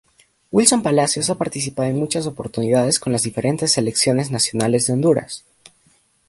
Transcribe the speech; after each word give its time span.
Wilson 0.51 0.81
Palacios 0.81 1.29
ha 1.29 1.35
participado 1.37 1.87
en 1.87 1.95
muchas 1.99 2.25
oportunidades 2.25 2.97
con 2.97 3.13
las 3.13 3.21
diferentes 3.21 3.73
selecciones 3.73 4.31
nacionales 4.31 4.87
de 4.87 4.93
Honduras. 4.93 5.45